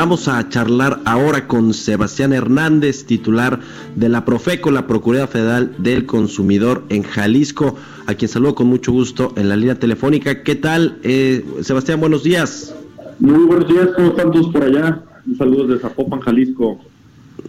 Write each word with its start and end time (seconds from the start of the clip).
Vamos 0.00 0.28
a 0.28 0.48
charlar 0.48 1.00
ahora 1.06 1.48
con 1.48 1.74
Sebastián 1.74 2.32
Hernández, 2.32 3.04
titular 3.04 3.58
de 3.96 4.08
la 4.08 4.24
Profeco, 4.24 4.70
la 4.70 4.86
Procuraduría 4.86 5.26
Federal 5.26 5.74
del 5.78 6.06
Consumidor 6.06 6.84
en 6.88 7.02
Jalisco, 7.02 7.74
a 8.06 8.14
quien 8.14 8.28
saludo 8.28 8.54
con 8.54 8.68
mucho 8.68 8.92
gusto 8.92 9.32
en 9.34 9.48
la 9.48 9.56
línea 9.56 9.74
telefónica. 9.74 10.44
¿Qué 10.44 10.54
tal? 10.54 10.98
Eh, 11.02 11.44
Sebastián, 11.62 11.98
buenos 11.98 12.22
días. 12.22 12.72
Muy 13.18 13.44
buenos 13.46 13.66
días, 13.66 13.88
¿cómo 13.96 14.10
están 14.10 14.30
todos 14.30 14.52
por 14.52 14.62
allá? 14.62 15.02
Un 15.26 15.36
saludo 15.36 15.66
desde 15.66 15.82
Zapopan, 15.82 16.20
Jalisco. 16.20 16.78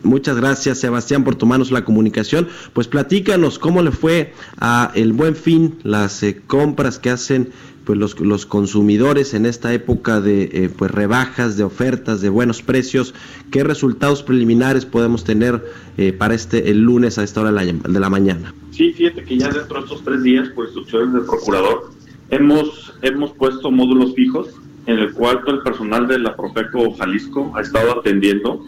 Muchas 0.04 0.38
gracias, 0.38 0.80
Sebastián, 0.80 1.24
por 1.24 1.36
tomarnos 1.36 1.72
la 1.72 1.84
comunicación. 1.84 2.48
Pues 2.74 2.88
platícanos 2.88 3.60
cómo 3.60 3.82
le 3.82 3.92
fue 3.92 4.34
a 4.58 4.92
el 4.96 5.14
Buen 5.14 5.36
Fin, 5.36 5.80
las 5.84 6.24
eh, 6.24 6.42
compras 6.48 7.00
que 7.00 7.10
hacen 7.10 7.50
pues 7.90 7.98
los, 7.98 8.20
los 8.20 8.46
consumidores 8.46 9.34
en 9.34 9.46
esta 9.46 9.74
época 9.74 10.22
de 10.22 10.44
eh, 10.44 10.70
pues 10.70 10.92
rebajas, 10.92 11.58
de 11.58 11.64
ofertas, 11.64 12.22
de 12.22 12.30
buenos 12.30 12.62
precios. 12.62 13.16
¿Qué 13.52 13.64
resultados 13.64 14.22
preliminares 14.22 14.86
podemos 14.86 15.24
tener 15.24 15.66
eh, 15.98 16.14
para 16.14 16.36
este 16.36 16.70
el 16.70 16.82
lunes 16.82 17.18
a 17.18 17.24
esta 17.24 17.42
hora 17.42 17.52
de 17.52 18.00
la, 18.00 18.10
mañana? 18.10 18.54
Sí, 18.72 18.94
fíjate 18.94 19.24
que 19.24 19.38
ya 19.38 19.50
dentro 19.50 19.80
de 19.80 19.86
estos 19.86 20.04
tres 20.04 20.22
días, 20.22 20.50
por 20.50 20.66
instrucciones 20.66 21.14
del 21.14 21.24
procurador, 21.24 21.92
hemos, 22.30 22.94
hemos 23.02 23.32
puesto 23.32 23.72
módulos 23.72 24.14
fijos 24.14 24.50
en 24.86 25.00
el 25.00 25.12
cual 25.14 25.42
todo 25.44 25.56
el 25.56 25.62
personal 25.64 26.08
de 26.08 26.20
la 26.20 26.36
Profeco 26.36 26.94
Jalisco 26.94 27.52
ha 27.56 27.62
estado 27.62 28.00
atendiendo 28.00 28.64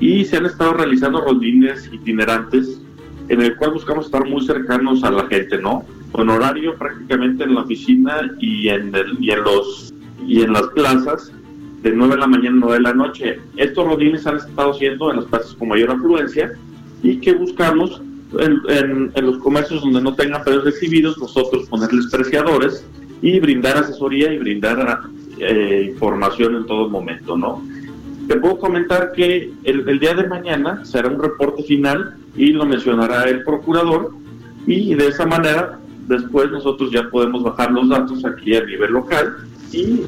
y 0.00 0.24
se 0.24 0.36
han 0.36 0.46
estado 0.46 0.74
realizando 0.74 1.20
rondines 1.20 1.90
itinerantes 1.92 2.80
en 3.28 3.40
el 3.40 3.56
cual 3.56 3.72
buscamos 3.72 4.06
estar 4.06 4.28
muy 4.28 4.44
cercanos 4.44 5.02
a 5.04 5.10
la 5.10 5.26
gente, 5.26 5.58
¿no? 5.58 5.84
Con 6.12 6.28
horario 6.28 6.76
prácticamente 6.76 7.44
en 7.44 7.54
la 7.54 7.62
oficina 7.62 8.30
y 8.38 8.68
en, 8.68 8.94
el, 8.94 9.16
y 9.20 9.30
en, 9.30 9.42
los, 9.42 9.94
y 10.26 10.42
en 10.42 10.52
las 10.52 10.62
plazas 10.68 11.32
de 11.82 11.92
9 11.92 12.14
de 12.14 12.20
la 12.20 12.26
mañana 12.26 12.56
a 12.56 12.60
9 12.60 12.74
de 12.74 12.80
la 12.80 12.94
noche. 12.94 13.40
Estos 13.56 13.86
rondines 13.86 14.26
han 14.26 14.36
estado 14.36 14.72
haciendo 14.72 15.10
en 15.10 15.16
las 15.16 15.26
plazas 15.26 15.54
con 15.54 15.68
mayor 15.68 15.90
afluencia 15.90 16.52
y 17.02 17.16
que 17.18 17.32
buscamos 17.32 18.00
en, 18.38 18.60
en, 18.68 19.12
en 19.14 19.26
los 19.26 19.38
comercios 19.38 19.82
donde 19.82 20.02
no 20.02 20.14
tengan 20.14 20.42
precios 20.44 20.66
exhibidos, 20.66 21.18
nosotros 21.18 21.68
ponerles 21.68 22.06
preciadores 22.10 22.84
y 23.22 23.40
brindar 23.40 23.78
asesoría 23.78 24.32
y 24.32 24.38
brindar 24.38 25.00
eh, 25.38 25.88
información 25.90 26.56
en 26.56 26.66
todo 26.66 26.88
momento, 26.88 27.36
¿no? 27.36 27.62
Te 28.28 28.36
puedo 28.36 28.58
comentar 28.58 29.12
que 29.12 29.52
el, 29.64 29.98
día 29.98 30.14
de 30.14 30.26
mañana 30.26 30.84
será 30.84 31.08
un 31.08 31.22
reporte 31.22 31.62
final 31.62 32.16
y 32.36 32.52
lo 32.52 32.64
mencionará 32.64 33.24
el 33.24 33.44
procurador 33.44 34.12
y 34.66 34.94
de 34.94 35.08
esa 35.08 35.26
manera 35.26 35.78
después 36.08 36.50
nosotros 36.50 36.90
ya 36.90 37.10
podemos 37.10 37.42
bajar 37.42 37.70
los 37.72 37.88
datos 37.88 38.24
aquí 38.24 38.56
a 38.56 38.64
nivel 38.64 38.92
local 38.92 39.36
y 39.72 40.02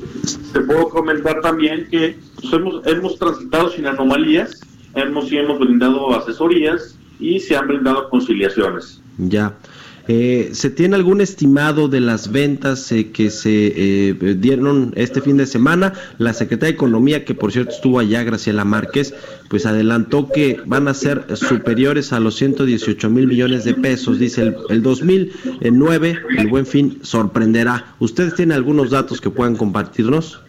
te 0.52 0.60
puedo 0.60 0.88
comentar 0.88 1.40
también 1.40 1.88
que 1.90 2.18
pues, 2.40 2.52
hemos, 2.52 2.86
hemos 2.86 3.18
transitado 3.18 3.70
sin 3.70 3.86
anomalías, 3.86 4.60
hemos, 4.94 5.30
hemos 5.32 5.58
brindado 5.58 6.14
asesorías 6.16 6.96
y 7.18 7.40
se 7.40 7.56
han 7.56 7.68
brindado 7.68 8.08
conciliaciones. 8.08 9.02
Ya. 9.18 9.54
Eh, 10.08 10.50
¿Se 10.52 10.70
tiene 10.70 10.94
algún 10.94 11.20
estimado 11.20 11.88
de 11.88 12.00
las 12.00 12.30
ventas 12.30 12.92
eh, 12.92 13.10
que 13.10 13.30
se 13.30 13.72
eh, 13.76 14.36
dieron 14.38 14.92
este 14.94 15.20
fin 15.20 15.36
de 15.36 15.46
semana? 15.46 15.94
La 16.18 16.32
Secretaría 16.32 16.72
de 16.72 16.76
Economía, 16.76 17.24
que 17.24 17.34
por 17.34 17.50
cierto 17.50 17.72
estuvo 17.72 17.98
allá, 17.98 18.22
Graciela 18.22 18.64
Márquez, 18.64 19.14
pues 19.48 19.66
adelantó 19.66 20.30
que 20.30 20.60
van 20.64 20.86
a 20.86 20.94
ser 20.94 21.24
superiores 21.36 22.12
a 22.12 22.20
los 22.20 22.36
118 22.36 23.10
mil 23.10 23.26
millones 23.26 23.64
de 23.64 23.74
pesos. 23.74 24.18
Dice 24.18 24.42
el, 24.42 24.56
el 24.68 24.82
2009, 24.82 26.18
el 26.38 26.46
buen 26.46 26.66
fin 26.66 26.98
sorprenderá. 27.02 27.94
¿Ustedes 27.98 28.34
tienen 28.34 28.56
algunos 28.56 28.90
datos 28.90 29.20
que 29.20 29.30
puedan 29.30 29.56
compartirnos? 29.56 30.40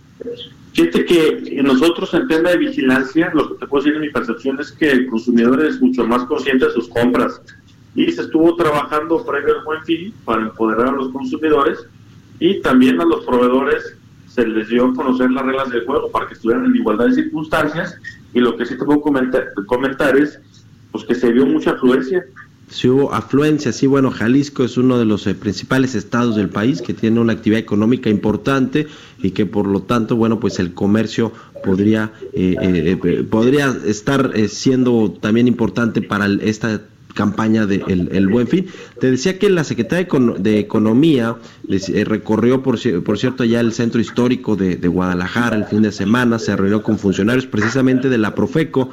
Fíjate 0.74 1.06
que 1.06 1.62
nosotros 1.64 2.14
en 2.14 2.28
tema 2.28 2.52
de 2.52 2.58
vigilancia, 2.58 3.32
lo 3.34 3.50
que 3.50 3.56
te 3.56 3.66
puedo 3.66 3.84
decir 3.84 3.96
en 3.96 4.02
mi 4.02 4.12
percepción 4.12 4.60
es 4.60 4.72
que 4.72 4.92
el 4.92 5.08
consumidor 5.08 5.66
es 5.66 5.82
mucho 5.82 6.06
más 6.06 6.26
consciente 6.26 6.68
de 6.68 6.72
sus 6.74 6.88
compras 6.90 7.42
y 7.98 8.12
se 8.12 8.22
estuvo 8.22 8.56
trabajando 8.56 9.26
previo 9.26 9.58
al 9.58 9.66
buen 9.66 9.84
fin 9.84 10.14
para 10.24 10.44
empoderar 10.44 10.90
a 10.90 10.92
los 10.92 11.10
consumidores 11.10 11.80
y 12.40 12.62
también 12.62 13.02
a 13.02 13.06
los 13.06 13.26
proveedores 13.26 13.98
se 14.28 14.46
les 14.46 14.70
dio 14.70 14.86
a 14.86 14.94
conocer 14.94 15.32
las 15.32 15.44
reglas 15.44 15.70
del 15.72 15.84
juego 15.84 16.12
para 16.12 16.28
que 16.28 16.36
estuvieran 16.36 16.66
en 16.68 16.76
igualdad 16.76 17.08
de 17.08 17.16
circunstancias 17.16 17.96
y 18.36 18.40
lo 18.40 18.56
que 18.56 18.68
sí 18.68 18.78
te 18.78 18.86
puedo 18.86 19.02
comentar, 19.02 19.48
comentar 19.66 20.16
es 20.16 20.40
pues 20.92 21.06
que 21.06 21.16
se 21.16 21.32
vio 21.32 21.48
mucha 21.48 21.72
afluencia. 21.72 22.24
Si 22.70 22.88
hubo 22.88 23.14
afluencia, 23.14 23.72
sí, 23.72 23.88
bueno, 23.88 24.12
Jalisco 24.12 24.64
es 24.64 24.78
uno 24.78 25.00
de 25.00 25.06
los 25.06 25.26
eh, 25.26 25.34
principales 25.34 25.96
estados 25.96 26.36
del 26.36 26.50
país 26.50 26.84
que 26.84 26.94
tiene 26.94 27.20
una 27.20 27.34
actividad 27.34 27.62
económica 27.62 28.10
importante 28.12 28.88
y 29.24 29.32
que 29.32 29.48
por 29.48 29.66
lo 29.66 29.82
tanto, 29.82 30.18
bueno, 30.18 30.40
pues 30.40 30.60
el 30.60 30.74
comercio 30.74 31.32
podría, 31.64 32.12
eh, 32.34 32.56
eh, 32.62 33.24
podría 33.24 33.76
estar 33.86 34.34
siendo 34.50 35.12
también 35.20 35.48
importante 35.48 36.02
para 36.02 36.28
esta 36.28 36.82
campaña 37.18 37.66
de 37.66 37.84
el, 37.88 38.28
Buen 38.28 38.48
Fin. 38.48 38.68
Te 39.00 39.10
decía 39.10 39.40
que 39.40 39.50
la 39.50 39.64
Secretaría 39.64 40.08
de, 40.38 40.60
Economía 40.60 41.36
eh, 41.68 42.06
recorrió, 42.06 42.62
por, 42.62 42.78
por, 43.04 43.18
cierto, 43.18 43.44
ya 43.44 43.60
el 43.60 43.74
centro 43.74 44.00
histórico 44.00 44.56
de, 44.56 44.76
Guadalajara 44.88 45.58
el 45.58 45.66
fin 45.66 45.82
de 45.82 45.92
semana, 45.92 46.38
se 46.40 46.56
reunió 46.56 46.84
con 46.84 47.00
funcionarios 47.00 47.48
precisamente 47.48 48.08
de 48.08 48.20
la 48.20 48.36
Profeco 48.36 48.92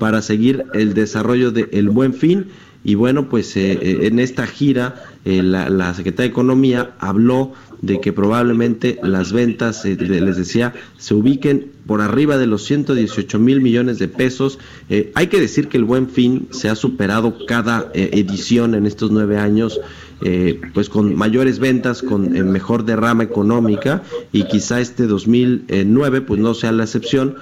para 0.00 0.22
seguir 0.22 0.64
el 0.72 0.94
desarrollo 0.94 1.50
del 1.52 1.68
el 1.70 1.90
Buen 1.90 2.14
Fin. 2.14 2.46
Y 2.82 2.94
bueno, 2.94 3.28
pues 3.28 3.56
eh, 3.56 3.72
eh, 3.72 3.98
en 4.06 4.18
esta 4.20 4.46
gira 4.46 5.02
la, 5.26 5.68
la 5.68 5.92
Secretaría 5.94 6.28
de 6.28 6.32
Economía 6.32 6.94
habló 6.98 7.52
de 7.82 8.00
que 8.00 8.12
probablemente 8.12 8.98
las 9.02 9.32
ventas, 9.32 9.84
eh, 9.84 9.96
les 9.96 10.36
decía, 10.36 10.74
se 10.98 11.14
ubiquen 11.14 11.70
por 11.86 12.00
arriba 12.00 12.36
de 12.36 12.46
los 12.46 12.64
118 12.64 13.38
mil 13.38 13.60
millones 13.60 13.98
de 13.98 14.08
pesos. 14.08 14.58
Eh, 14.88 15.12
hay 15.14 15.28
que 15.28 15.40
decir 15.40 15.68
que 15.68 15.76
el 15.76 15.84
buen 15.84 16.08
fin 16.08 16.48
se 16.50 16.68
ha 16.68 16.74
superado 16.74 17.36
cada 17.46 17.90
eh, 17.94 18.10
edición 18.14 18.74
en 18.74 18.86
estos 18.86 19.10
nueve 19.10 19.38
años. 19.38 19.80
pues 20.72 20.88
con 20.88 21.14
mayores 21.14 21.58
ventas, 21.58 22.00
con 22.00 22.32
mejor 22.50 22.86
derrama 22.86 23.22
económica 23.22 24.02
y 24.32 24.44
quizá 24.44 24.80
este 24.80 25.06
2009 25.06 26.22
pues 26.22 26.40
no 26.40 26.54
sea 26.54 26.72
la 26.72 26.84
excepción. 26.84 27.34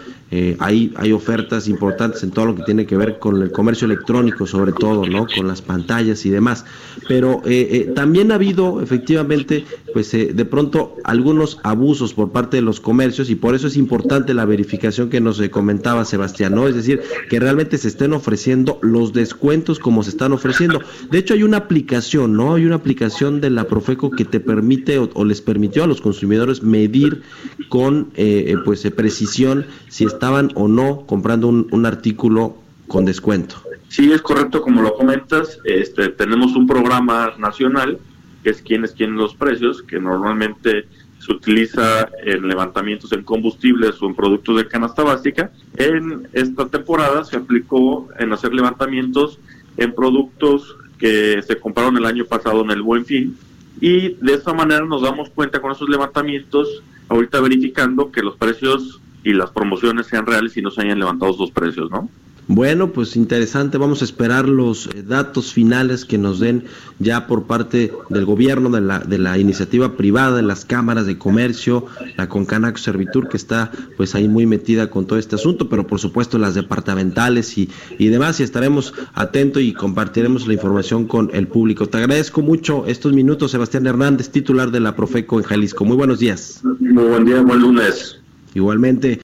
hay, 0.58 0.92
hay 0.96 1.12
ofertas 1.12 1.68
importantes 1.68 2.24
en 2.24 2.32
todo 2.32 2.46
lo 2.46 2.56
que 2.56 2.64
tiene 2.64 2.84
que 2.84 2.96
ver 2.96 3.20
con 3.20 3.40
el 3.40 3.52
comercio 3.52 3.84
electrónico, 3.84 4.44
sobre 4.48 4.72
todo, 4.72 5.06
¿no? 5.06 5.28
Con 5.36 5.46
las 5.46 5.62
pantallas 5.62 6.26
y 6.26 6.30
demás. 6.30 6.64
Pero 7.06 7.42
también 7.80 8.32
ha 8.32 8.36
habido 8.36 8.80
efectivamente 8.80 9.64
pues 9.92 10.12
de 10.12 10.44
pronto 10.44 10.96
algunos 11.04 11.58
abusos 11.62 12.14
por 12.14 12.32
parte 12.32 12.56
de 12.56 12.62
los 12.62 12.80
comercios 12.80 13.30
y 13.30 13.34
por 13.36 13.54
eso 13.54 13.68
es 13.68 13.76
importante 13.76 14.34
la 14.34 14.44
verificación 14.44 15.10
que 15.10 15.20
nos 15.20 15.40
comentaba 15.48 16.04
Sebastián, 16.04 16.54
¿no? 16.54 16.68
Es 16.68 16.74
decir, 16.74 17.00
que 17.28 17.40
realmente 17.40 17.78
se 17.78 17.88
estén 17.88 18.12
ofreciendo 18.12 18.78
los 18.82 19.12
descuentos 19.12 19.78
como 19.78 20.02
se 20.02 20.10
están 20.10 20.32
ofreciendo. 20.32 20.80
De 21.10 21.18
hecho, 21.18 21.34
hay 21.34 21.42
una 21.42 21.58
aplicación, 21.58 22.36
¿no? 22.36 22.54
Hay 22.54 22.66
una 22.66 22.76
aplicación 22.76 23.40
de 23.40 23.50
la 23.50 23.64
Profeco 23.64 24.10
que 24.10 24.24
te 24.24 24.40
permite 24.40 24.98
o, 24.98 25.24
les 25.24 25.40
permitió 25.40 25.84
a 25.84 25.86
los 25.86 26.00
consumidores 26.00 26.62
medir 26.62 27.22
con 27.68 28.10
eh, 28.16 28.44
eh 28.48 28.56
pues 28.64 28.84
precisión 28.94 29.66
si 29.88 30.04
estaban 30.04 30.50
o 30.54 30.68
no 30.68 31.06
comprando 31.06 31.48
un, 31.48 31.68
un 31.70 31.86
artículo 31.86 32.56
con 32.88 33.04
descuento. 33.04 33.56
Sí, 33.88 34.12
es 34.12 34.22
correcto, 34.22 34.62
como 34.62 34.82
lo 34.82 34.94
comentas, 34.94 35.58
este, 35.64 36.08
tenemos 36.10 36.54
un 36.56 36.66
programa 36.66 37.34
nacional 37.38 37.98
que 38.42 38.50
es 38.50 38.60
quién 38.60 38.84
es 38.84 38.92
quién 38.92 39.16
los 39.16 39.34
precios, 39.34 39.82
que 39.82 39.98
normalmente 39.98 40.86
se 41.18 41.32
utiliza 41.32 42.08
en 42.22 42.46
levantamientos 42.46 43.10
en 43.12 43.22
combustibles 43.22 44.00
o 44.02 44.06
en 44.06 44.14
productos 44.14 44.58
de 44.58 44.68
canasta 44.68 45.02
básica. 45.02 45.50
En 45.76 46.28
esta 46.34 46.66
temporada 46.66 47.24
se 47.24 47.36
aplicó 47.36 48.08
en 48.18 48.32
hacer 48.32 48.52
levantamientos 48.52 49.38
en 49.78 49.94
productos 49.94 50.76
que 50.98 51.42
se 51.42 51.58
compraron 51.58 51.96
el 51.96 52.04
año 52.04 52.26
pasado 52.26 52.62
en 52.62 52.70
el 52.70 52.82
Buen 52.82 53.06
Fin 53.06 53.36
y 53.80 54.14
de 54.14 54.34
esa 54.34 54.52
manera 54.52 54.84
nos 54.84 55.02
damos 55.02 55.30
cuenta 55.30 55.60
con 55.60 55.72
esos 55.72 55.88
levantamientos, 55.88 56.82
ahorita 57.08 57.40
verificando 57.40 58.12
que 58.12 58.22
los 58.22 58.36
precios 58.36 59.00
y 59.24 59.32
las 59.32 59.50
promociones 59.50 60.06
sean 60.06 60.26
reales 60.26 60.56
y 60.56 60.62
no 60.62 60.70
se 60.70 60.82
hayan 60.82 60.98
levantado 60.98 61.34
los 61.38 61.50
precios, 61.50 61.90
¿no? 61.90 62.08
Bueno, 62.46 62.92
pues 62.92 63.16
interesante. 63.16 63.78
Vamos 63.78 64.02
a 64.02 64.04
esperar 64.04 64.48
los 64.48 64.86
eh, 64.88 65.02
datos 65.02 65.52
finales 65.52 66.04
que 66.04 66.18
nos 66.18 66.40
den 66.40 66.64
ya 66.98 67.26
por 67.26 67.44
parte 67.44 67.92
del 68.10 68.26
gobierno, 68.26 68.68
de 68.68 68.82
la, 68.82 68.98
de 68.98 69.18
la 69.18 69.38
iniciativa 69.38 69.96
privada, 69.96 70.36
de 70.36 70.42
las 70.42 70.66
cámaras 70.66 71.06
de 71.06 71.16
comercio, 71.16 71.86
la 72.16 72.28
Concanaco 72.28 72.76
Servitur, 72.76 73.28
que 73.28 73.38
está 73.38 73.72
pues 73.96 74.14
ahí 74.14 74.28
muy 74.28 74.44
metida 74.44 74.90
con 74.90 75.06
todo 75.06 75.18
este 75.18 75.36
asunto, 75.36 75.70
pero 75.70 75.86
por 75.86 75.98
supuesto 75.98 76.36
las 76.36 76.54
departamentales 76.54 77.56
y, 77.56 77.70
y 77.98 78.08
demás. 78.08 78.40
Y 78.40 78.42
estaremos 78.42 78.92
atentos 79.14 79.62
y 79.62 79.72
compartiremos 79.72 80.46
la 80.46 80.52
información 80.52 81.06
con 81.06 81.30
el 81.32 81.48
público. 81.48 81.86
Te 81.86 81.96
agradezco 81.96 82.42
mucho 82.42 82.84
estos 82.86 83.14
minutos, 83.14 83.52
Sebastián 83.52 83.86
Hernández, 83.86 84.28
titular 84.28 84.70
de 84.70 84.80
la 84.80 84.94
Profeco 84.94 85.38
en 85.38 85.44
Jalisco. 85.44 85.86
Muy 85.86 85.96
buenos 85.96 86.18
días. 86.18 86.60
Muy 86.62 87.04
buen 87.04 87.24
día, 87.24 87.40
buen 87.40 87.60
lunes. 87.60 88.18
Igualmente. 88.54 89.23